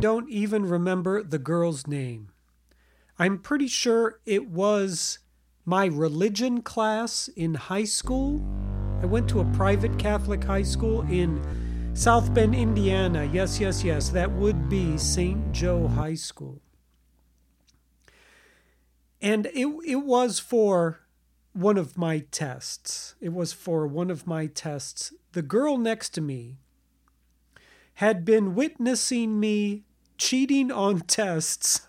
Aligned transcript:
I 0.00 0.02
don't 0.02 0.30
even 0.30 0.64
remember 0.64 1.22
the 1.22 1.38
girl's 1.38 1.86
name. 1.86 2.30
I'm 3.18 3.36
pretty 3.36 3.68
sure 3.68 4.18
it 4.24 4.48
was 4.48 5.18
my 5.66 5.84
religion 5.84 6.62
class 6.62 7.28
in 7.36 7.52
high 7.52 7.84
school. 7.84 8.42
I 9.02 9.04
went 9.04 9.28
to 9.28 9.40
a 9.40 9.44
private 9.52 9.98
Catholic 9.98 10.42
high 10.42 10.62
school 10.62 11.02
in 11.02 11.38
South 11.92 12.32
Bend, 12.32 12.54
Indiana. 12.54 13.28
Yes, 13.30 13.60
yes, 13.60 13.84
yes. 13.84 14.08
That 14.08 14.32
would 14.32 14.70
be 14.70 14.96
St. 14.96 15.52
Joe 15.52 15.86
High 15.86 16.14
School. 16.14 16.62
And 19.20 19.48
it, 19.52 19.66
it 19.84 20.02
was 20.02 20.38
for 20.38 21.00
one 21.52 21.76
of 21.76 21.98
my 21.98 22.20
tests. 22.30 23.16
It 23.20 23.34
was 23.34 23.52
for 23.52 23.86
one 23.86 24.10
of 24.10 24.26
my 24.26 24.46
tests. 24.46 25.12
The 25.32 25.42
girl 25.42 25.76
next 25.76 26.14
to 26.14 26.22
me 26.22 26.56
had 27.96 28.24
been 28.24 28.54
witnessing 28.54 29.38
me 29.38 29.84
cheating 30.20 30.70
on 30.70 31.00
tests 31.00 31.88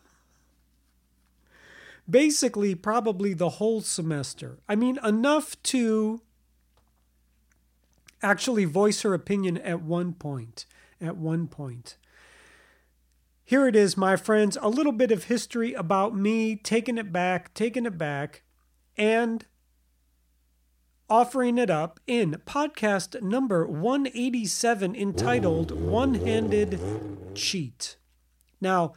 basically 2.09 2.75
probably 2.75 3.33
the 3.33 3.49
whole 3.49 3.81
semester. 3.81 4.59
I 4.67 4.75
mean, 4.75 4.99
enough 5.03 5.61
to 5.63 6.21
actually 8.21 8.65
voice 8.65 9.01
her 9.01 9.13
opinion 9.13 9.57
at 9.57 9.81
one 9.81 10.13
point. 10.13 10.65
At 10.99 11.17
one 11.17 11.47
point. 11.47 11.97
Here 13.43 13.67
it 13.67 13.75
is, 13.75 13.97
my 13.97 14.15
friends, 14.15 14.57
a 14.61 14.69
little 14.69 14.91
bit 14.91 15.11
of 15.11 15.25
history 15.25 15.73
about 15.73 16.15
me, 16.15 16.55
taking 16.55 16.97
it 16.97 17.11
back, 17.11 17.53
taking 17.53 17.85
it 17.85 17.97
back, 17.97 18.43
and 18.95 19.45
offering 21.09 21.57
it 21.57 21.69
up 21.69 21.99
in 22.07 22.41
podcast 22.45 23.21
number 23.21 23.67
187 23.67 24.95
entitled 24.95 25.71
One 25.71 26.13
Handed 26.13 26.79
Cheat. 27.35 27.97
Now, 28.61 28.93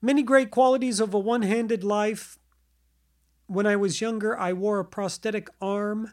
many 0.00 0.22
great 0.22 0.50
qualities 0.50 1.00
of 1.00 1.14
a 1.14 1.18
one 1.18 1.42
handed 1.42 1.82
life. 1.82 2.38
When 3.46 3.66
I 3.66 3.76
was 3.76 4.00
younger, 4.00 4.38
I 4.38 4.52
wore 4.52 4.78
a 4.78 4.84
prosthetic 4.84 5.48
arm, 5.60 6.12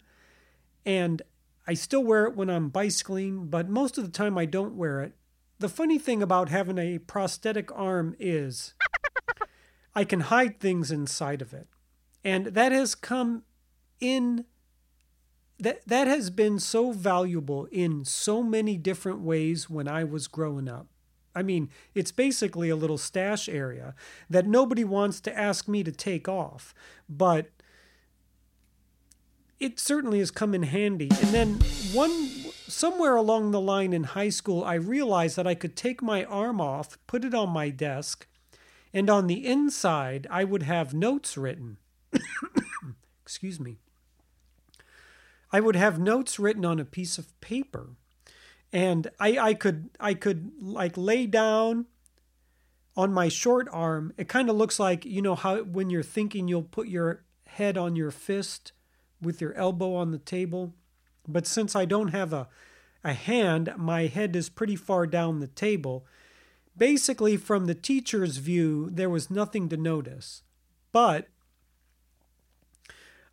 and 0.86 1.22
I 1.68 1.74
still 1.74 2.04
wear 2.04 2.26
it 2.26 2.36
when 2.36 2.50
I'm 2.50 2.70
bicycling, 2.70 3.48
but 3.48 3.70
most 3.70 3.98
of 3.98 4.06
the 4.06 4.12
time 4.12 4.38
I 4.38 4.46
don't 4.46 4.76
wear 4.76 5.02
it. 5.02 5.16
The 5.60 5.70
funny 5.70 6.00
thing 6.00 6.22
about 6.22 6.50
having 6.50 6.78
a 6.78 7.00
prosthetic 7.00 7.70
arm 7.74 8.16
is 8.20 8.74
I 9.96 10.04
can 10.04 10.22
hide 10.22 10.60
things 10.60 10.92
inside 10.92 11.42
of 11.42 11.54
it. 11.54 11.68
And 12.24 12.48
that 12.48 12.72
has 12.72 12.96
come 12.96 13.44
in 14.00 14.46
that 15.58 15.88
that 15.88 16.08
has 16.08 16.30
been 16.30 16.60
so 16.60 16.92
valuable 16.92 17.66
in 17.72 18.04
so 18.04 18.44
many 18.44 18.78
different 18.78 19.22
ways 19.22 19.70
when 19.70 19.88
I 19.88 20.04
was 20.04 20.28
growing 20.28 20.68
up. 20.68 20.88
I 21.36 21.44
mean, 21.44 21.70
it's 21.94 22.12
basically 22.12 22.70
a 22.70 22.76
little 22.76 22.98
stash 22.98 23.50
area 23.50 23.94
that 24.30 24.48
nobody 24.48 24.84
wants 24.84 25.20
to 25.22 25.38
ask 25.38 25.68
me 25.68 25.84
to 25.84 25.92
take 25.92 26.30
off, 26.30 26.74
but 27.10 27.50
it 29.60 29.80
certainly 29.80 30.20
has 30.20 30.32
come 30.32 30.56
in 30.56 30.64
handy. 30.64 31.10
And 31.22 31.30
then 31.30 31.54
one 31.94 32.30
somewhere 32.68 33.16
along 33.16 33.52
the 33.52 33.62
line 33.62 33.94
in 33.94 34.04
high 34.04 34.30
school, 34.30 34.64
I 34.64 34.76
realized 34.76 35.36
that 35.36 35.48
I 35.48 35.56
could 35.56 35.76
take 35.76 36.02
my 36.02 36.24
arm 36.24 36.62
off, 36.62 36.98
put 37.08 37.26
it 37.26 37.34
on 37.34 37.50
my 37.50 37.70
desk, 37.70 38.28
and 38.94 39.10
on 39.10 39.28
the 39.28 39.46
inside 39.46 40.28
I 40.30 40.44
would 40.44 40.64
have 40.64 40.94
notes 40.94 41.38
written. 41.38 41.78
Excuse 43.24 43.60
me. 43.60 43.78
I 45.52 45.60
would 45.60 45.76
have 45.76 46.00
notes 46.00 46.40
written 46.40 46.66
on 46.66 46.80
a 46.80 46.86
piece 46.86 47.18
of 47.18 47.40
paper. 47.42 47.92
And 48.76 49.10
I, 49.22 49.38
I 49.38 49.54
could 49.54 49.90
I 50.02 50.14
could 50.16 50.52
like 50.60 50.98
lay 50.98 51.28
down 51.28 51.86
on 52.98 53.14
my 53.14 53.30
short 53.30 53.70
arm. 53.72 54.12
It 54.18 54.28
kind 54.28 54.50
of 54.50 54.58
looks 54.58 54.82
like, 54.82 55.06
you 55.06 55.22
know, 55.22 55.36
how 55.36 55.64
when 55.64 55.90
you're 55.90 56.04
thinking 56.04 56.50
you'll 56.50 56.64
put 56.64 56.90
your 56.90 57.24
head 57.48 57.78
on 57.78 57.96
your 57.96 58.12
fist 58.12 58.74
with 59.22 59.40
your 59.40 59.54
elbow 59.54 59.96
on 59.96 60.12
the 60.12 60.18
table. 60.18 60.74
But 61.26 61.48
since 61.48 61.74
I 61.74 61.86
don't 61.86 62.10
have 62.10 62.34
a, 62.34 62.50
a 63.02 63.14
hand, 63.14 63.72
my 63.78 64.08
head 64.08 64.36
is 64.36 64.50
pretty 64.50 64.76
far 64.76 65.08
down 65.08 65.40
the 65.40 65.48
table. 65.48 66.06
Basically, 66.76 67.38
from 67.38 67.68
the 67.68 67.76
teacher's 67.76 68.38
view, 68.38 68.90
there 68.92 69.10
was 69.10 69.32
nothing 69.32 69.70
to 69.70 69.78
notice. 69.78 70.44
But 70.92 71.30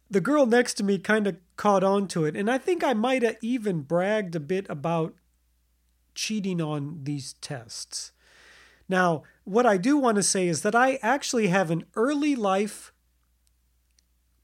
the 0.09 0.21
girl 0.21 0.47
next 0.47 0.75
to 0.75 0.85
me 0.85 0.99
kind 0.99 1.27
of 1.27 1.37
caught 1.57 1.83
on 1.83 2.07
to 2.09 2.27
it. 2.27 2.37
And 2.37 2.49
I 2.49 2.59
think 2.59 2.85
I 2.85 2.93
might 2.93 3.25
have 3.25 3.39
even 3.43 3.81
bragged 3.81 4.37
a 4.37 4.41
bit 4.41 4.67
about 4.69 5.17
cheating 6.15 6.61
on 6.61 7.01
these 7.05 7.35
tests. 7.35 8.13
Now, 8.89 9.23
what 9.45 9.67
I 9.67 9.77
do 9.77 9.97
want 9.97 10.17
to 10.17 10.23
say 10.23 10.49
is 10.49 10.63
that 10.63 10.75
I 10.75 10.99
actually 11.03 11.49
have 11.49 11.71
an 11.71 11.85
early 11.95 12.37
life 12.37 12.93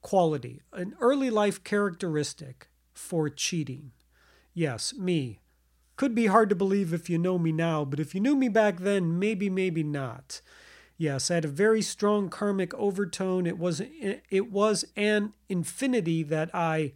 quality, 0.01 0.63
an 0.73 0.95
early 1.01 1.31
life 1.31 1.63
characteristic 1.65 2.69
for 2.93 3.29
cheating. 3.29 3.93
Yes, 4.55 4.95
me. 4.95 5.41
Could 5.97 6.15
be 6.15 6.27
hard 6.27 6.49
to 6.49 6.55
believe 6.55 6.95
if 6.95 7.11
you 7.11 7.19
know 7.19 7.39
me 7.39 7.53
now, 7.53 7.85
but 7.85 8.01
if 8.01 8.15
you 8.15 8.21
knew 8.21 8.37
me 8.37 8.49
back 8.49 8.79
then, 8.79 9.19
maybe, 9.19 9.51
maybe 9.51 9.83
not. 9.83 10.41
Yes, 10.97 11.31
I 11.31 11.35
had 11.35 11.45
a 11.45 11.49
very 11.49 11.83
strong 11.83 12.29
karmic 12.29 12.73
overtone. 12.75 13.47
It 13.47 13.59
was 13.59 13.81
it 13.81 14.51
was 14.51 14.85
an 14.97 15.33
infinity 15.49 16.23
that 16.25 16.53
I 16.55 16.95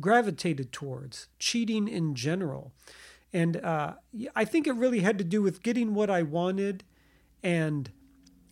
gravitated 0.00 0.72
towards, 0.72 1.28
cheating 1.38 1.88
in 1.88 2.14
general. 2.14 2.72
And 3.32 3.58
uh, 3.58 3.94
I 4.34 4.44
think 4.44 4.66
it 4.66 4.72
really 4.72 5.00
had 5.00 5.18
to 5.18 5.24
do 5.24 5.42
with 5.42 5.62
getting 5.62 5.94
what 5.94 6.08
I 6.08 6.22
wanted 6.22 6.84
and 7.42 7.90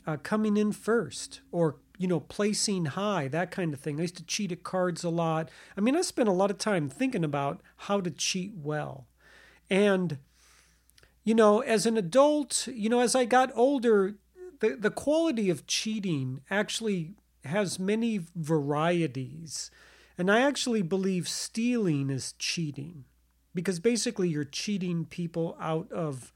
uh, 0.07 0.17
coming 0.19 0.57
in 0.57 0.73
first 0.73 1.41
or, 1.51 1.77
you 1.99 2.07
know, 2.07 2.21
placing 2.21 2.87
high, 2.87 3.29
that 3.29 3.51
kind 3.51 3.73
of 3.73 3.81
thing. 3.81 3.99
I 3.99 4.03
used 4.03 4.17
to 4.19 4.25
cheat 4.25 4.53
at 4.53 4.63
cards 4.63 5.03
a 5.03 5.09
lot. 5.09 5.51
I 5.77 5.81
mean, 5.81 5.97
I 5.97 6.03
spent 6.03 6.29
a 6.29 6.33
lot 6.33 6.51
of 6.51 6.59
time 6.59 6.89
thinking 6.89 7.25
about 7.25 7.63
how 7.77 8.01
to 8.01 8.11
cheat 8.11 8.53
well. 8.55 9.07
And, 9.71 10.19
you 11.25 11.35
know, 11.35 11.61
as 11.61 11.87
an 11.87 11.97
adult, 11.97 12.69
you 12.69 12.89
know, 12.89 13.01
as 13.01 13.15
I 13.15 13.25
got 13.25 13.51
older, 13.55 14.17
the, 14.61 14.77
the 14.77 14.91
quality 14.91 15.51
of 15.51 15.67
cheating 15.67 16.41
actually 16.51 17.15
has 17.45 17.79
many 17.79 18.21
varieties. 18.35 19.71
And 20.19 20.31
I 20.31 20.41
actually 20.41 20.83
believe 20.83 21.29
stealing 21.29 22.11
is 22.11 22.33
cheating 22.39 23.05
because 23.57 23.81
basically 23.81 24.29
you're 24.29 24.45
cheating 24.45 25.05
people 25.05 25.57
out 25.61 25.91
of 25.91 26.33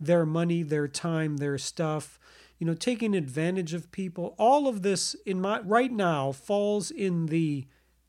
their 0.00 0.24
money, 0.24 0.62
their 0.62 0.88
time, 0.88 1.36
their 1.36 1.58
stuff, 1.58 2.18
you 2.58 2.66
know, 2.66 2.72
taking 2.74 3.14
advantage 3.14 3.74
of 3.74 3.92
people. 3.92 4.34
All 4.38 4.66
of 4.66 4.80
this 4.80 5.14
in 5.26 5.40
my 5.40 5.60
right 5.60 5.92
now 5.92 6.32
falls 6.32 6.90
in 6.90 7.26
the 7.26 7.66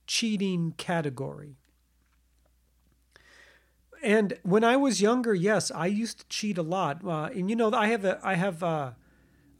cheating 0.07 0.73
category. 0.77 1.57
And 4.03 4.37
when 4.43 4.63
I 4.63 4.77
was 4.77 5.01
younger, 5.01 5.33
yes, 5.33 5.71
I 5.71 5.87
used 5.87 6.19
to 6.19 6.27
cheat 6.27 6.57
a 6.57 6.63
lot. 6.63 7.05
Uh, 7.05 7.29
and 7.33 7.49
you 7.49 7.55
know, 7.55 7.71
I 7.73 7.87
have 7.87 8.05
a 8.05 8.19
I 8.23 8.35
have 8.35 8.63
a 8.63 8.95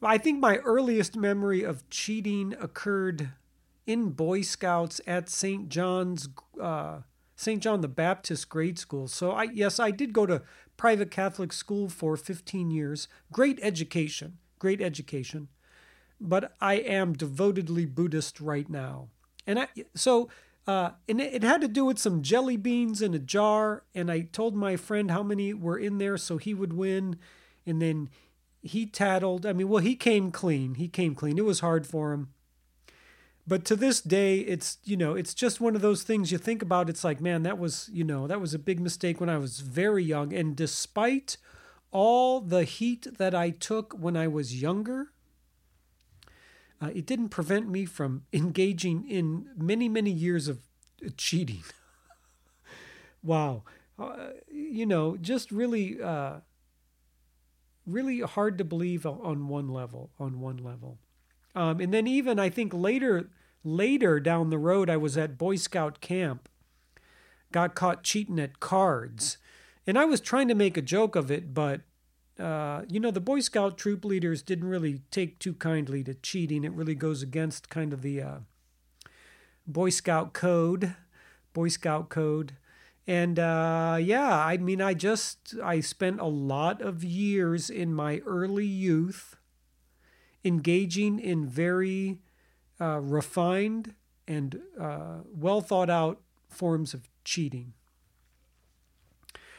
I 0.01 0.17
think 0.17 0.40
my 0.40 0.57
earliest 0.57 1.16
memory 1.16 1.63
of 1.63 1.88
cheating 1.90 2.56
occurred 2.59 3.29
in 3.85 4.11
Boy 4.11 4.41
Scouts 4.41 5.00
at 5.06 5.29
St. 5.29 5.69
John's, 5.69 6.29
uh, 6.59 7.00
St. 7.41 7.62
John 7.62 7.81
the 7.81 7.88
Baptist 7.88 8.50
grade 8.50 8.78
school. 8.78 9.08
So 9.08 9.32
I 9.32 9.43
yes, 9.43 9.79
I 9.79 9.90
did 9.90 10.14
go 10.14 10.28
to 10.28 10.43
private 10.78 11.09
Catholic 11.09 11.52
school 11.52 11.90
for 11.90 12.16
15 12.16 12.70
years. 12.70 13.08
Great 13.32 13.59
education, 13.64 14.38
great 14.59 14.79
education. 14.79 15.47
But 16.20 16.53
I 16.61 16.76
am 16.76 17.14
devotedly 17.14 17.85
Buddhist 17.85 18.40
right 18.40 18.70
now, 18.70 19.09
and 19.47 19.59
I 19.59 19.67
so. 19.96 20.29
Uh, 20.67 20.91
and 21.09 21.20
it, 21.20 21.34
it 21.34 21.43
had 21.43 21.59
to 21.59 21.67
do 21.67 21.84
with 21.84 21.97
some 21.97 22.22
jelly 22.22 22.55
beans 22.55 23.02
in 23.02 23.16
a 23.16 23.20
jar, 23.20 23.84
and 23.96 24.11
I 24.11 24.22
told 24.22 24.55
my 24.55 24.76
friend 24.76 25.09
how 25.09 25.23
many 25.23 25.55
were 25.55 25.78
in 25.78 25.97
there 25.97 26.17
so 26.17 26.38
he 26.38 26.53
would 26.53 26.72
win. 26.72 27.17
And 27.66 27.82
then 27.82 28.11
he 28.61 28.85
tattled. 28.85 29.43
I 29.47 29.53
mean, 29.53 29.70
well, 29.70 29.82
he 29.82 29.96
came 29.96 30.29
clean. 30.29 30.76
He 30.76 30.88
came 30.88 31.16
clean. 31.16 31.40
It 31.40 31.46
was 31.46 31.61
hard 31.61 31.88
for 31.88 32.14
him. 32.14 32.29
But 33.47 33.66
to 33.66 33.76
this 33.76 34.02
day, 34.02 34.40
it's, 34.40 34.78
you 34.84 34.96
know, 34.96 35.16
it's 35.16 35.34
just 35.34 35.59
one 35.59 35.76
of 35.76 35.82
those 35.82 36.03
things 36.03 36.32
you 36.32 36.38
think 36.38 36.61
about. 36.61 36.90
It's 36.90 37.03
like, 37.03 37.20
man, 37.20 37.43
that 37.43 37.58
was, 37.58 37.90
you 37.91 38.03
know, 38.03 38.28
that 38.28 38.40
was 38.40 38.53
a 38.53 38.59
big 38.59 38.79
mistake 38.79 39.20
when 39.20 39.29
I 39.29 39.38
was 39.38 39.59
very 39.61 40.03
young. 40.03 40.32
And 40.34 40.55
despite 40.55 41.38
all 41.91 42.40
the 42.40 42.64
heat 42.64 43.08
that 43.17 43.34
I 43.34 43.49
took 43.49 43.93
when 43.93 44.16
I 44.16 44.28
was 44.28 44.61
younger, 44.61 45.11
uh, 46.82 46.91
it 46.93 47.05
didn't 47.05 47.29
prevent 47.29 47.67
me 47.67 47.85
from 47.85 48.23
engaging 48.32 49.09
in 49.09 49.49
many, 49.58 49.90
many 49.90 50.11
years 50.11 50.47
of 50.47 50.59
cheating. 51.17 51.64
wow. 53.23 53.64
Uh, 53.97 54.29
you 54.49 54.85
know, 54.85 55.17
just 55.17 55.52
really. 55.52 56.02
Uh, 56.02 56.41
really 57.85 58.22
hard 58.22 58.58
to 58.58 58.64
believe 58.64 59.05
on 59.05 59.47
one 59.47 59.67
level. 59.67 60.11
On 60.20 60.40
one 60.40 60.58
level, 60.58 60.99
um, 61.56 61.80
and 61.80 61.94
then 61.94 62.08
even 62.08 62.40
I 62.40 62.50
think 62.50 62.74
later 62.74 63.30
later 63.64 64.20
down 64.20 64.50
the 64.50 64.58
road, 64.58 64.90
I 64.90 64.98
was 64.98 65.18
at 65.18 65.38
Boy 65.38 65.56
Scout 65.56 66.02
camp, 66.02 66.50
got 67.52 67.76
caught 67.76 68.03
cheating 68.03 68.40
at 68.40 68.59
cards, 68.59 69.38
and 69.86 69.98
I 69.98 70.06
was 70.06 70.22
trying 70.22 70.48
to 70.48 70.56
make 70.56 70.78
a 70.78 70.82
joke 70.82 71.16
of 71.16 71.30
it, 71.30 71.53
but 71.53 71.82
uh, 72.40 72.84
you 72.90 73.00
know, 73.00 73.12
the 73.12 73.20
Boy 73.20 73.40
Scout 73.40 73.78
troop 73.78 74.03
leaders 74.03 74.42
didn't 74.42 74.68
really 74.68 75.02
take 75.12 75.38
too 75.38 75.53
kindly 75.53 76.03
to 76.03 76.14
cheating. 76.16 76.64
It 76.64 76.72
really 76.72 76.96
goes 76.96 77.22
against 77.22 77.70
kind 77.70 77.94
of 77.94 78.02
the 78.02 78.22
uh, 78.22 78.38
Boy 79.68 79.90
Scout 79.90 80.34
code, 80.34 80.96
Boy 81.53 81.68
Scout 81.68 82.09
code. 82.09 82.53
And 83.06 83.38
uh, 83.38 83.98
yeah, 84.02 84.38
I 84.38 84.58
mean, 84.58 84.82
I 84.82 84.94
just, 84.94 85.56
I 85.64 85.82
spent 85.82 86.20
a 86.20 86.26
lot 86.26 86.82
of 86.82 87.03
years 87.03 87.70
in 87.70 87.94
my 87.94 88.20
early 88.26 88.66
youth 88.66 89.36
engaging 90.43 91.20
in 91.20 91.47
very 91.47 92.20
uh, 92.79 92.99
refined 92.99 93.93
and 94.28 94.59
uh, 94.79 95.20
well 95.34 95.61
thought 95.61 95.90
out 95.90 96.22
forms 96.49 96.93
of 96.93 97.09
cheating. 97.23 97.73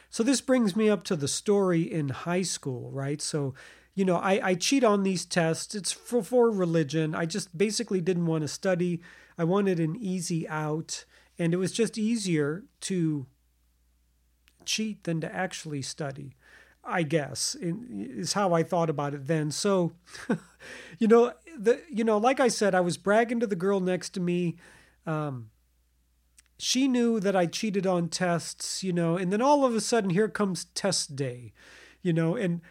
So 0.09 0.21
this 0.21 0.41
brings 0.41 0.75
me 0.75 0.89
up 0.89 1.03
to 1.05 1.15
the 1.15 1.27
story 1.27 1.81
in 1.81 2.09
high 2.09 2.43
school, 2.43 2.91
right? 2.91 3.19
So, 3.19 3.55
you 3.95 4.05
know, 4.05 4.17
I, 4.17 4.49
I 4.49 4.53
cheat 4.53 4.83
on 4.83 5.01
these 5.01 5.25
tests. 5.25 5.73
It's 5.73 5.91
for, 5.91 6.21
for 6.21 6.51
religion. 6.51 7.15
I 7.15 7.25
just 7.25 7.57
basically 7.57 7.99
didn't 7.99 8.27
want 8.27 8.43
to 8.43 8.47
study. 8.47 9.01
I 9.39 9.43
wanted 9.43 9.79
an 9.79 9.95
easy 9.95 10.47
out. 10.47 11.05
And 11.39 11.51
it 11.51 11.57
was 11.57 11.71
just 11.71 11.97
easier 11.97 12.63
to 12.81 13.25
cheat 14.65 15.03
than 15.03 15.19
to 15.21 15.33
actually 15.33 15.81
study. 15.81 16.35
I 16.85 17.03
guess 17.03 17.55
is 17.61 18.33
how 18.33 18.53
I 18.53 18.63
thought 18.63 18.89
about 18.89 19.13
it 19.13 19.27
then. 19.27 19.51
So, 19.51 19.93
you 20.99 21.07
know, 21.07 21.33
the 21.57 21.81
you 21.89 22.03
know, 22.03 22.17
like 22.17 22.39
I 22.39 22.49
said, 22.49 22.75
I 22.75 22.81
was 22.81 22.97
bragging 22.97 23.39
to 23.39 23.47
the 23.47 23.55
girl 23.55 23.79
next 23.79 24.11
to 24.11 24.19
me. 24.19 24.57
Um, 25.05 25.49
she 26.57 26.87
knew 26.87 27.19
that 27.19 27.35
I 27.35 27.45
cheated 27.45 27.87
on 27.87 28.09
tests, 28.09 28.83
you 28.83 28.93
know, 28.93 29.17
and 29.17 29.31
then 29.31 29.41
all 29.41 29.65
of 29.65 29.75
a 29.75 29.81
sudden 29.81 30.11
here 30.11 30.29
comes 30.29 30.65
test 30.75 31.15
day, 31.15 31.53
you 32.01 32.13
know, 32.13 32.35
and 32.35 32.61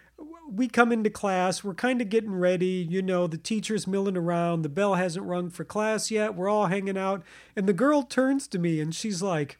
we 0.49 0.69
come 0.69 0.93
into 0.93 1.11
class, 1.11 1.65
we're 1.65 1.75
kind 1.75 2.01
of 2.01 2.09
getting 2.09 2.35
ready, 2.35 2.87
you 2.89 3.03
know, 3.03 3.27
the 3.27 3.39
teacher's 3.39 3.87
milling 3.87 4.17
around, 4.17 4.63
the 4.63 4.69
bell 4.69 4.95
hasn't 4.95 5.27
rung 5.27 5.51
for 5.51 5.65
class 5.65 6.11
yet, 6.11 6.35
we're 6.35 6.49
all 6.49 6.67
hanging 6.67 6.97
out, 6.97 7.23
and 7.57 7.67
the 7.67 7.73
girl 7.73 8.03
turns 8.03 8.47
to 8.49 8.59
me 8.59 8.81
and 8.81 8.95
she's 8.95 9.23
like, 9.23 9.59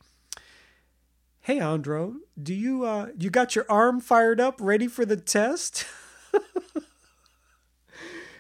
"Hey 1.43 1.59
Andro, 1.59 2.17
do 2.41 2.55
you 2.55 2.85
uh 2.85 3.09
you 3.19 3.31
got 3.31 3.55
your 3.55 3.67
arm 3.69 4.01
fired 4.01 4.41
up 4.41 4.57
ready 4.61 4.89
for 4.89 5.05
the 5.05 5.17
test?" 5.17 5.87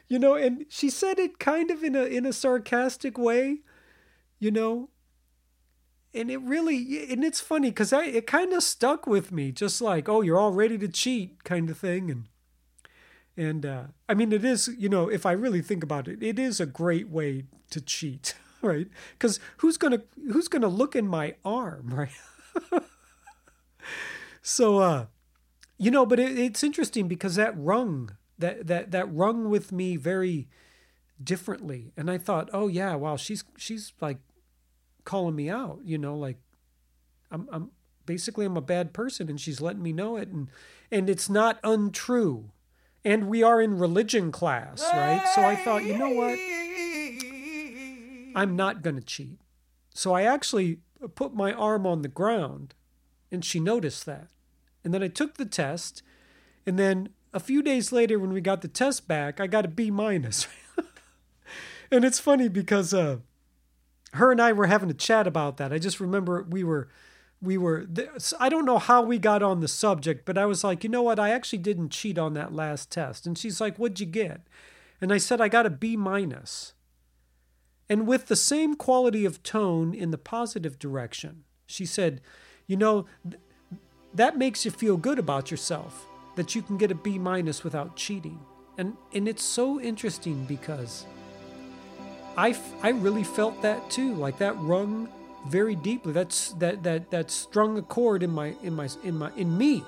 you 0.08 0.19
know, 0.19 0.34
and 0.34 0.66
she 0.69 0.90
said 0.90 1.19
it 1.19 1.38
kind 1.38 1.70
of 1.70 1.82
in 1.82 1.94
a 1.96 2.04
in 2.04 2.26
a 2.26 2.32
sarcastic 2.32 3.19
way, 3.19 3.60
you 4.38 4.50
know, 4.50 4.90
and 6.14 6.31
it 6.31 6.40
really 6.43 7.10
and 7.10 7.25
it's 7.25 7.40
funny 7.40 7.70
because 7.70 7.93
I 7.93 8.04
it 8.04 8.26
kind 8.26 8.52
of 8.52 8.62
stuck 8.62 9.06
with 9.06 9.32
me, 9.32 9.52
just 9.52 9.81
like 9.81 10.08
oh 10.08 10.20
you're 10.20 10.38
all 10.38 10.52
ready 10.52 10.78
to 10.78 10.88
cheat 10.88 11.44
kind 11.44 11.70
of 11.70 11.78
thing, 11.78 12.10
and 12.10 12.25
and 13.37 13.64
uh, 13.66 13.84
I 14.08 14.14
mean 14.14 14.32
it 14.32 14.44
is 14.44 14.69
you 14.78 14.88
know 14.88 15.08
if 15.08 15.25
I 15.25 15.32
really 15.32 15.62
think 15.62 15.82
about 15.82 16.08
it, 16.08 16.22
it 16.22 16.38
is 16.38 16.60
a 16.60 16.66
great 16.66 17.08
way 17.08 17.44
to 17.70 17.81
cheat, 17.81 18.34
right? 18.62 18.88
Because 19.12 19.40
who's 19.58 19.78
gonna 19.78 20.02
who's 20.32 20.49
gonna 20.49 20.69
look 20.69 20.94
in 20.94 21.08
my 21.08 21.34
arm, 21.44 21.88
right? 21.94 22.10
So 24.43 24.79
uh, 24.79 25.06
you 25.79 25.91
know, 25.91 26.05
but 26.05 26.21
it, 26.21 26.39
it's 26.39 26.62
interesting 26.62 27.09
because 27.09 27.37
that 27.37 27.55
rung 27.56 28.17
that 28.39 28.67
that 28.67 28.91
that 28.91 29.12
rung 29.12 29.49
with 29.49 29.73
me 29.73 29.97
very 29.97 30.49
differently, 31.23 31.93
and 31.97 32.11
I 32.11 32.19
thought, 32.19 32.50
oh 32.53 32.69
yeah, 32.69 32.94
wow, 32.94 33.17
she's 33.17 33.44
she's 33.56 33.93
like 34.00 34.19
calling 35.05 35.35
me 35.35 35.49
out, 35.49 35.81
you 35.85 35.99
know, 35.99 36.17
like 36.17 36.39
I'm 37.31 37.49
I'm 37.50 37.71
basically 38.06 38.44
I'm 38.44 38.56
a 38.56 38.62
bad 38.62 38.93
person 38.93 39.29
and 39.29 39.41
she's 39.41 39.61
letting 39.61 39.83
me 39.83 39.93
know 39.93 40.17
it 40.17 40.29
and 40.29 40.49
and 40.91 41.09
it's 41.09 41.29
not 41.29 41.59
untrue. 41.65 42.50
And 43.05 43.29
we 43.29 43.43
are 43.43 43.61
in 43.61 43.79
religion 43.79 44.31
class, 44.31 44.81
right? 44.93 45.27
So 45.35 45.43
I 45.43 45.56
thought, 45.56 45.83
you 45.83 45.99
know 45.99 46.11
what? 46.11 46.38
I'm 48.37 48.55
not 48.55 48.83
going 48.83 48.95
to 48.95 49.03
cheat. 49.03 49.41
So 49.93 50.12
I 50.12 50.23
actually 50.23 50.79
put 51.17 51.35
my 51.35 51.53
arm 51.53 51.85
on 51.85 52.03
the 52.03 52.09
ground 52.09 52.75
and 53.32 53.44
she 53.44 53.58
noticed 53.58 54.06
that. 54.06 54.29
And 54.84 54.93
then 54.93 55.02
I 55.02 55.08
took 55.08 55.37
the 55.37 55.44
test 55.44 56.02
and 56.67 56.79
then 56.79 57.08
a 57.32 57.40
few 57.40 57.62
days 57.62 57.93
later 57.93 58.19
when 58.19 58.32
we 58.32 58.40
got 58.40 58.61
the 58.61 58.69
test 58.69 59.08
back, 59.08 59.40
I 59.40 59.46
got 59.46 59.64
a 59.64 59.69
B 59.69 59.90
minus. 59.90 60.46
and 61.90 62.05
it's 62.05 62.20
funny 62.20 62.49
because 62.49 62.93
uh 62.93 63.19
her 64.14 64.31
and 64.31 64.43
I 64.43 64.52
were 64.52 64.67
having 64.67 64.90
a 64.90 64.94
chat 64.94 65.26
about 65.26 65.56
that. 65.56 65.73
I 65.73 65.79
just 65.79 65.99
remember 65.99 66.46
we 66.49 66.62
were 66.62 66.88
we 67.40 67.56
were 67.56 67.87
I 68.38 68.49
don't 68.49 68.67
know 68.67 68.79
how 68.79 69.02
we 69.02 69.19
got 69.19 69.43
on 69.43 69.61
the 69.61 69.69
subject, 69.69 70.25
but 70.25 70.38
I 70.38 70.46
was 70.46 70.62
like, 70.62 70.85
"You 70.85 70.90
know 70.90 71.02
what? 71.02 71.19
I 71.19 71.31
actually 71.31 71.58
didn't 71.58 71.88
cheat 71.90 72.19
on 72.19 72.35
that 72.35 72.52
last 72.52 72.90
test." 72.90 73.26
And 73.26 73.37
she's 73.37 73.61
like, 73.61 73.78
"What'd 73.78 73.99
you 73.99 74.06
get?" 74.06 74.43
And 75.00 75.12
I 75.12 75.19
said, 75.19 75.40
"I 75.40 75.49
got 75.49 75.67
a 75.67 75.70
B 75.70 75.96
minus." 75.96 76.75
And 77.88 78.06
with 78.06 78.26
the 78.26 78.37
same 78.37 78.76
quality 78.76 79.25
of 79.25 79.43
tone 79.43 79.93
in 79.93 80.12
the 80.12 80.19
positive 80.19 80.78
direction, 80.78 81.44
she 81.67 81.85
said, 81.85 82.20
"You 82.67 82.76
know, 82.76 83.06
th- 83.29 83.41
that 84.14 84.37
makes 84.37 84.64
you 84.64 84.70
feel 84.70 84.97
good 84.97 85.19
about 85.19 85.50
yourself 85.50 86.06
that 86.37 86.55
you 86.55 86.62
can 86.62 86.76
get 86.76 86.91
a 86.91 86.94
B 86.94 87.19
minus 87.19 87.64
without 87.64 87.97
cheating." 87.97 88.38
And 88.79 88.97
and 89.14 89.29
it's 89.29 89.44
so 89.44 89.81
interesting 89.81 90.44
because 90.44 91.06
I, 92.37 92.56
I 92.82 92.91
really 92.91 93.25
felt 93.25 93.61
that 93.62 93.91
too. 93.91 94.14
Like 94.14 94.38
that 94.38 94.59
rung 94.59 95.09
very 95.47 95.75
deeply. 95.75 96.12
That's 96.12 96.53
that 96.55 96.82
that 96.82 97.11
that 97.11 97.31
strung 97.31 97.79
a 97.79 97.82
chord 97.82 98.23
in 98.23 98.31
my 98.31 98.55
in 98.62 98.75
my 98.75 98.88
in 99.05 99.19
my 99.19 99.31
in 99.37 99.56
me, 99.59 99.85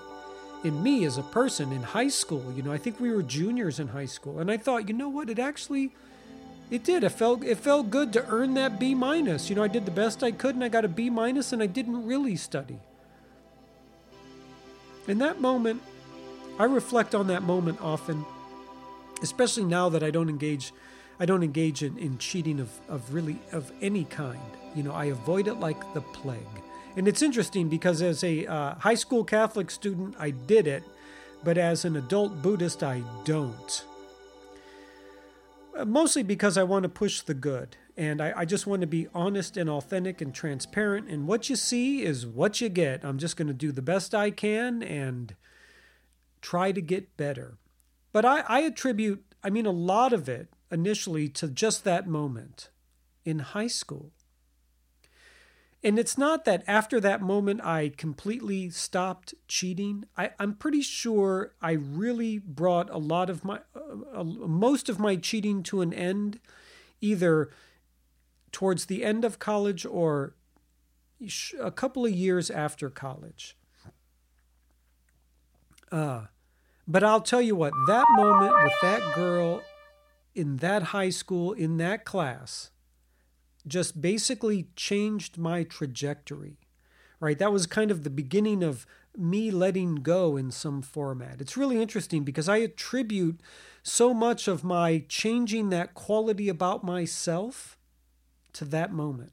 in 0.62 0.82
me 0.82 1.04
as 1.04 1.16
a 1.16 1.22
person 1.22 1.72
in 1.72 1.82
high 1.82 2.08
school. 2.08 2.44
You 2.54 2.62
know, 2.62 2.72
I 2.72 2.78
think 2.78 3.00
we 3.00 3.10
were 3.10 3.22
juniors 3.22 3.80
in 3.80 3.88
high 3.88 4.06
school, 4.06 4.38
and 4.40 4.50
I 4.50 4.56
thought, 4.56 4.88
you 4.88 4.94
know 4.94 5.08
what? 5.08 5.30
It 5.30 5.38
actually, 5.38 5.92
it 6.70 6.84
did. 6.84 7.04
It 7.04 7.10
felt 7.10 7.44
it 7.44 7.58
felt 7.58 7.90
good 7.90 8.12
to 8.14 8.26
earn 8.28 8.54
that 8.54 8.78
B 8.78 8.94
minus. 8.94 9.48
You 9.48 9.56
know, 9.56 9.62
I 9.62 9.68
did 9.68 9.84
the 9.84 9.90
best 9.90 10.22
I 10.22 10.32
could, 10.32 10.54
and 10.54 10.64
I 10.64 10.68
got 10.68 10.84
a 10.84 10.88
B 10.88 11.10
minus, 11.10 11.52
and 11.52 11.62
I 11.62 11.66
didn't 11.66 12.06
really 12.06 12.36
study. 12.36 12.78
In 15.06 15.18
that 15.18 15.40
moment, 15.40 15.82
I 16.58 16.64
reflect 16.64 17.14
on 17.14 17.26
that 17.26 17.42
moment 17.42 17.80
often, 17.82 18.24
especially 19.22 19.64
now 19.64 19.88
that 19.90 20.02
I 20.02 20.10
don't 20.10 20.28
engage 20.28 20.72
I 21.20 21.26
don't 21.26 21.42
engage 21.42 21.82
in, 21.82 21.96
in 21.98 22.18
cheating 22.18 22.58
of, 22.60 22.70
of 22.88 23.14
really 23.14 23.38
of 23.52 23.70
any 23.80 24.04
kind. 24.04 24.40
You 24.74 24.82
know, 24.82 24.92
I 24.92 25.06
avoid 25.06 25.46
it 25.46 25.54
like 25.54 25.94
the 25.94 26.00
plague. 26.00 26.40
And 26.96 27.06
it's 27.06 27.22
interesting 27.22 27.68
because 27.68 28.02
as 28.02 28.24
a 28.24 28.46
uh, 28.46 28.74
high 28.76 28.94
school 28.94 29.24
Catholic 29.24 29.70
student, 29.70 30.16
I 30.18 30.30
did 30.30 30.66
it, 30.66 30.82
but 31.42 31.58
as 31.58 31.84
an 31.84 31.96
adult 31.96 32.40
Buddhist, 32.42 32.82
I 32.82 33.02
don't. 33.24 33.84
Mostly 35.84 36.22
because 36.22 36.56
I 36.56 36.62
want 36.62 36.84
to 36.84 36.88
push 36.88 37.20
the 37.20 37.34
good. 37.34 37.76
And 37.96 38.20
I, 38.20 38.32
I 38.38 38.44
just 38.44 38.66
want 38.66 38.80
to 38.82 38.86
be 38.86 39.08
honest 39.14 39.56
and 39.56 39.70
authentic 39.70 40.20
and 40.20 40.34
transparent. 40.34 41.08
And 41.08 41.26
what 41.26 41.48
you 41.48 41.56
see 41.56 42.02
is 42.02 42.26
what 42.26 42.60
you 42.60 42.68
get. 42.68 43.04
I'm 43.04 43.18
just 43.18 43.36
going 43.36 43.48
to 43.48 43.54
do 43.54 43.72
the 43.72 43.82
best 43.82 44.14
I 44.14 44.30
can 44.30 44.82
and 44.82 45.34
try 46.40 46.72
to 46.72 46.80
get 46.80 47.16
better. 47.16 47.56
But 48.12 48.24
I, 48.24 48.40
I 48.40 48.60
attribute, 48.60 49.24
I 49.42 49.50
mean, 49.50 49.66
a 49.66 49.72
lot 49.72 50.12
of 50.12 50.28
it 50.28 50.48
initially 50.70 51.28
to 51.30 51.48
just 51.48 51.84
that 51.84 52.06
moment 52.06 52.70
in 53.24 53.40
high 53.40 53.68
school. 53.68 54.12
And 55.84 55.98
it's 55.98 56.16
not 56.16 56.46
that 56.46 56.64
after 56.66 56.98
that 57.00 57.20
moment 57.20 57.60
I 57.62 57.90
completely 57.90 58.70
stopped 58.70 59.34
cheating. 59.46 60.06
I, 60.16 60.30
am 60.40 60.54
pretty 60.54 60.80
sure 60.80 61.52
I 61.60 61.72
really 61.72 62.38
brought 62.38 62.88
a 62.88 62.96
lot 62.96 63.28
of 63.28 63.44
my, 63.44 63.60
uh, 63.76 64.20
uh, 64.20 64.24
most 64.24 64.88
of 64.88 64.98
my 64.98 65.16
cheating 65.16 65.62
to 65.64 65.82
an 65.82 65.92
end, 65.92 66.40
either 67.02 67.50
towards 68.50 68.86
the 68.86 69.04
end 69.04 69.26
of 69.26 69.38
college 69.38 69.84
or 69.84 70.34
a 71.60 71.70
couple 71.70 72.06
of 72.06 72.12
years 72.12 72.50
after 72.50 72.88
college. 72.88 73.54
Uh, 75.92 76.22
but 76.88 77.04
I'll 77.04 77.20
tell 77.20 77.42
you 77.42 77.56
what, 77.56 77.74
that 77.88 78.06
moment 78.16 78.54
with 78.62 78.72
that 78.80 79.14
girl 79.14 79.60
in 80.34 80.56
that 80.58 80.82
high 80.82 81.10
school, 81.10 81.52
in 81.52 81.76
that 81.76 82.06
class, 82.06 82.70
just 83.66 84.00
basically 84.00 84.68
changed 84.76 85.38
my 85.38 85.62
trajectory, 85.62 86.58
right? 87.20 87.38
That 87.38 87.52
was 87.52 87.66
kind 87.66 87.90
of 87.90 88.04
the 88.04 88.10
beginning 88.10 88.62
of 88.62 88.86
me 89.16 89.50
letting 89.50 89.96
go 89.96 90.36
in 90.36 90.50
some 90.50 90.82
format. 90.82 91.40
It's 91.40 91.56
really 91.56 91.80
interesting 91.80 92.24
because 92.24 92.48
I 92.48 92.58
attribute 92.58 93.40
so 93.82 94.12
much 94.12 94.48
of 94.48 94.64
my 94.64 95.04
changing 95.08 95.70
that 95.70 95.94
quality 95.94 96.48
about 96.48 96.84
myself 96.84 97.78
to 98.54 98.64
that 98.66 98.92
moment. 98.92 99.32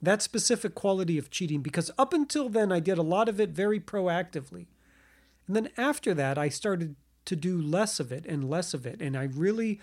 That 0.00 0.22
specific 0.22 0.74
quality 0.74 1.18
of 1.18 1.30
cheating, 1.30 1.60
because 1.60 1.90
up 1.98 2.12
until 2.12 2.48
then, 2.48 2.70
I 2.70 2.78
did 2.78 2.98
a 2.98 3.02
lot 3.02 3.28
of 3.28 3.40
it 3.40 3.50
very 3.50 3.80
proactively. 3.80 4.66
And 5.46 5.56
then 5.56 5.70
after 5.76 6.14
that, 6.14 6.38
I 6.38 6.48
started 6.48 6.94
to 7.24 7.36
do 7.36 7.60
less 7.60 7.98
of 7.98 8.12
it 8.12 8.24
and 8.26 8.48
less 8.48 8.74
of 8.74 8.86
it. 8.86 9.02
And 9.02 9.16
I 9.16 9.24
really 9.24 9.80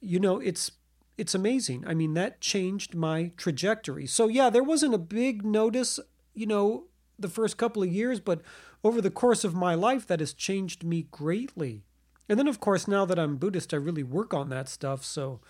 you 0.00 0.20
know, 0.20 0.38
it's 0.38 0.70
it's 1.18 1.34
amazing. 1.34 1.84
I 1.86 1.94
mean, 1.94 2.14
that 2.14 2.40
changed 2.40 2.94
my 2.94 3.32
trajectory. 3.36 4.06
So 4.06 4.28
yeah, 4.28 4.48
there 4.48 4.62
wasn't 4.62 4.94
a 4.94 4.98
big 4.98 5.44
notice, 5.44 6.00
you 6.32 6.46
know, 6.46 6.84
the 7.18 7.28
first 7.28 7.56
couple 7.56 7.82
of 7.82 7.92
years, 7.92 8.20
but 8.20 8.40
over 8.84 9.00
the 9.00 9.10
course 9.10 9.42
of 9.42 9.54
my 9.54 9.74
life, 9.74 10.06
that 10.06 10.20
has 10.20 10.32
changed 10.32 10.84
me 10.84 11.08
greatly. 11.10 11.82
And 12.28 12.38
then, 12.38 12.46
of 12.46 12.60
course, 12.60 12.86
now 12.86 13.04
that 13.06 13.18
I'm 13.18 13.36
Buddhist, 13.36 13.74
I 13.74 13.78
really 13.78 14.04
work 14.04 14.32
on 14.32 14.50
that 14.50 14.68
stuff. 14.68 15.04
So, 15.04 15.40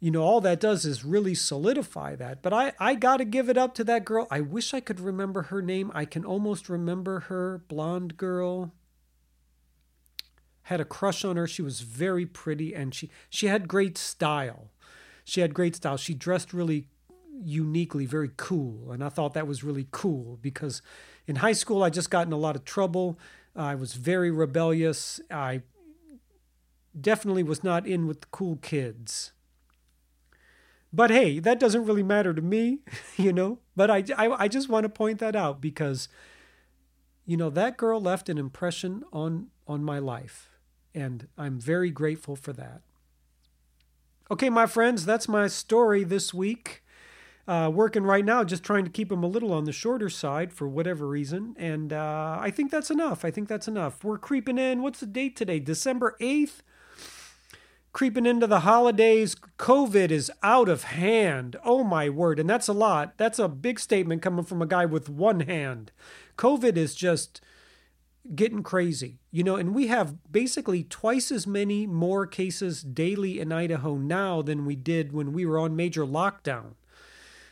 you 0.00 0.10
know, 0.10 0.22
all 0.22 0.40
that 0.40 0.60
does 0.60 0.84
is 0.84 1.04
really 1.04 1.34
solidify 1.34 2.16
that. 2.16 2.42
But 2.42 2.52
I, 2.52 2.72
I 2.80 2.94
got 2.94 3.18
to 3.18 3.24
give 3.24 3.48
it 3.48 3.58
up 3.58 3.74
to 3.74 3.84
that 3.84 4.04
girl. 4.04 4.26
I 4.30 4.40
wish 4.40 4.74
I 4.74 4.80
could 4.80 4.98
remember 4.98 5.42
her 5.42 5.62
name. 5.62 5.92
I 5.94 6.04
can 6.04 6.24
almost 6.24 6.68
remember 6.68 7.20
her, 7.20 7.62
blonde 7.68 8.16
girl. 8.16 8.72
Had 10.68 10.80
a 10.80 10.84
crush 10.84 11.24
on 11.24 11.36
her. 11.36 11.46
She 11.46 11.62
was 11.62 11.80
very 11.80 12.26
pretty 12.26 12.74
and 12.74 12.94
she, 12.94 13.10
she 13.30 13.46
had 13.46 13.68
great 13.68 13.96
style. 13.96 14.70
She 15.24 15.40
had 15.40 15.54
great 15.54 15.76
style. 15.76 15.96
She 15.96 16.12
dressed 16.12 16.52
really 16.52 16.88
uniquely, 17.42 18.04
very 18.04 18.30
cool. 18.36 18.92
And 18.92 19.02
I 19.02 19.08
thought 19.08 19.32
that 19.32 19.46
was 19.46 19.64
really 19.64 19.86
cool 19.90 20.38
because 20.42 20.82
in 21.26 21.36
high 21.36 21.52
school, 21.52 21.82
I 21.82 21.90
just 21.90 22.10
got 22.10 22.26
in 22.26 22.32
a 22.34 22.38
lot 22.38 22.54
of 22.54 22.64
trouble. 22.64 23.18
I 23.56 23.74
was 23.74 23.94
very 23.94 24.30
rebellious. 24.30 25.20
I 25.30 25.62
definitely 26.98 27.42
was 27.42 27.64
not 27.64 27.86
in 27.86 28.06
with 28.06 28.20
the 28.20 28.26
cool 28.30 28.56
kids. 28.56 29.32
But 30.92 31.10
hey, 31.10 31.38
that 31.38 31.60
doesn't 31.60 31.84
really 31.84 32.02
matter 32.02 32.32
to 32.34 32.42
me, 32.42 32.80
you 33.16 33.32
know. 33.32 33.58
But 33.74 33.90
I, 33.90 34.04
I, 34.16 34.44
I 34.44 34.48
just 34.48 34.68
want 34.68 34.84
to 34.84 34.88
point 34.88 35.18
that 35.20 35.36
out 35.36 35.60
because, 35.60 36.08
you 37.24 37.36
know, 37.36 37.50
that 37.50 37.76
girl 37.76 38.00
left 38.00 38.28
an 38.28 38.36
impression 38.38 39.02
on 39.12 39.48
on 39.66 39.84
my 39.84 39.98
life, 39.98 40.47
and 40.98 41.28
I'm 41.38 41.60
very 41.60 41.90
grateful 41.90 42.36
for 42.36 42.52
that. 42.54 42.82
Okay, 44.30 44.50
my 44.50 44.66
friends, 44.66 45.06
that's 45.06 45.28
my 45.28 45.46
story 45.46 46.04
this 46.04 46.34
week 46.34 46.82
uh, 47.48 47.70
working 47.72 48.02
right 48.02 48.26
now, 48.26 48.44
just 48.44 48.62
trying 48.62 48.84
to 48.84 48.90
keep 48.90 49.08
them 49.08 49.24
a 49.24 49.26
little 49.26 49.54
on 49.54 49.64
the 49.64 49.72
shorter 49.72 50.10
side 50.10 50.52
for 50.52 50.68
whatever 50.68 51.08
reason. 51.08 51.56
And 51.58 51.94
uh, 51.94 52.36
I 52.38 52.50
think 52.50 52.70
that's 52.70 52.90
enough. 52.90 53.24
I 53.24 53.30
think 53.30 53.48
that's 53.48 53.66
enough. 53.66 54.04
We're 54.04 54.18
creeping 54.18 54.58
in. 54.58 54.82
What's 54.82 55.00
the 55.00 55.06
date 55.06 55.34
today? 55.34 55.58
December 55.58 56.14
8th. 56.20 56.60
Creeping 57.94 58.26
into 58.26 58.46
the 58.46 58.60
holidays. 58.60 59.34
COVID 59.58 60.10
is 60.10 60.30
out 60.42 60.68
of 60.68 60.82
hand. 60.84 61.56
Oh 61.64 61.82
my 61.82 62.10
word. 62.10 62.38
And 62.38 62.50
that's 62.50 62.68
a 62.68 62.74
lot. 62.74 63.16
That's 63.16 63.38
a 63.38 63.48
big 63.48 63.80
statement 63.80 64.20
coming 64.20 64.44
from 64.44 64.60
a 64.60 64.66
guy 64.66 64.84
with 64.84 65.08
one 65.08 65.40
hand. 65.40 65.90
COVID 66.36 66.76
is 66.76 66.94
just 66.94 67.40
getting 68.34 68.62
crazy. 68.62 69.18
You 69.30 69.44
know, 69.44 69.56
and 69.56 69.74
we 69.74 69.86
have 69.88 70.16
basically 70.30 70.84
twice 70.84 71.30
as 71.30 71.46
many 71.46 71.86
more 71.86 72.26
cases 72.26 72.82
daily 72.82 73.40
in 73.40 73.52
Idaho 73.52 73.96
now 73.96 74.42
than 74.42 74.64
we 74.64 74.76
did 74.76 75.12
when 75.12 75.32
we 75.32 75.46
were 75.46 75.58
on 75.58 75.76
major 75.76 76.04
lockdown. 76.04 76.74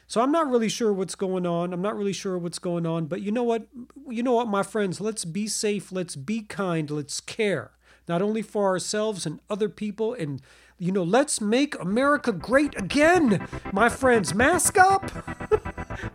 So 0.06 0.21
I'm 0.21 0.30
not 0.30 0.49
really 0.49 0.68
sure 0.68 0.92
what's 0.92 1.16
going 1.16 1.47
on. 1.47 1.73
I'm 1.73 1.83
not 1.83 1.97
really 1.97 2.12
sure 2.12 2.38
what's 2.38 2.61
going 2.61 2.87
on, 2.87 3.06
but 3.06 3.23
you 3.23 3.33
know 3.33 3.42
what? 3.42 3.66
You 4.09 4.23
know 4.23 4.35
what, 4.35 4.47
my 4.47 4.62
friends, 4.62 5.00
let's 5.00 5.25
be 5.25 5.49
safe, 5.49 5.90
let's 5.90 6.14
be 6.14 6.42
kind, 6.42 6.88
let's 6.90 7.21
care. 7.21 7.73
Not 8.06 8.23
only 8.23 8.42
for 8.42 8.66
ourselves 8.66 9.26
and 9.26 9.40
other 9.50 9.68
people 9.68 10.14
and 10.14 10.40
you 10.78 10.92
know, 10.92 11.02
let's 11.02 11.40
make 11.40 11.78
America 11.80 12.33
great 12.33 12.76
again. 12.76 13.49
My 13.73 13.88
friends, 13.88 14.35
mask 14.35 14.76
up. 14.76 15.11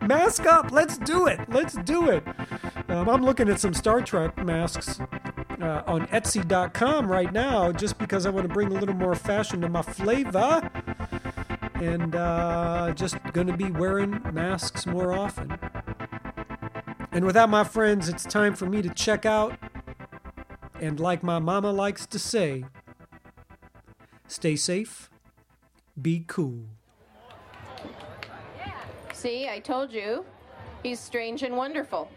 mask 0.00 0.46
up. 0.46 0.70
Let's 0.70 0.98
do 0.98 1.26
it. 1.26 1.40
Let's 1.48 1.74
do 1.74 2.08
it. 2.08 2.22
Um, 2.92 3.08
I'm 3.08 3.24
looking 3.24 3.48
at 3.48 3.58
some 3.58 3.72
Star 3.72 4.02
Trek 4.02 4.36
masks 4.44 5.00
uh, 5.00 5.82
on 5.86 6.06
Etsy.com 6.08 7.10
right 7.10 7.32
now 7.32 7.72
just 7.72 7.96
because 7.96 8.26
I 8.26 8.30
want 8.30 8.46
to 8.46 8.52
bring 8.52 8.68
a 8.68 8.74
little 8.78 8.94
more 8.94 9.14
fashion 9.14 9.62
to 9.62 9.68
my 9.70 9.80
flavor 9.80 10.70
and 11.76 12.14
uh, 12.14 12.92
just 12.94 13.16
going 13.32 13.46
to 13.46 13.56
be 13.56 13.70
wearing 13.70 14.20
masks 14.34 14.84
more 14.84 15.14
often. 15.14 15.58
And 17.12 17.24
with 17.24 17.34
that, 17.34 17.48
my 17.48 17.64
friends, 17.64 18.10
it's 18.10 18.24
time 18.24 18.54
for 18.54 18.66
me 18.66 18.82
to 18.82 18.90
check 18.90 19.24
out. 19.24 19.58
And 20.78 21.00
like 21.00 21.22
my 21.22 21.38
mama 21.38 21.72
likes 21.72 22.04
to 22.08 22.18
say, 22.18 22.66
stay 24.28 24.54
safe, 24.54 25.10
be 26.00 26.24
cool. 26.26 26.64
See, 29.14 29.48
I 29.48 29.60
told 29.60 29.94
you. 29.94 30.26
He's 30.82 30.98
strange 30.98 31.44
and 31.44 31.56
wonderful. 31.56 32.10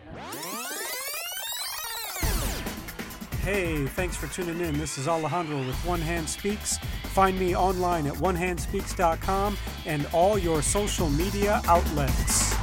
Hey, 3.45 3.85
thanks 3.85 4.17
for 4.17 4.25
tuning 4.25 4.59
in. 4.59 4.75
This 4.75 4.97
is 4.97 5.07
Alejandro 5.07 5.59
with 5.59 5.75
One 5.85 6.01
Hand 6.01 6.27
Speaks. 6.27 6.79
Find 7.13 7.39
me 7.39 7.55
online 7.55 8.07
at 8.07 8.15
onehandspeaks.com 8.15 9.55
and 9.85 10.07
all 10.13 10.39
your 10.39 10.63
social 10.63 11.11
media 11.11 11.61
outlets. 11.67 12.54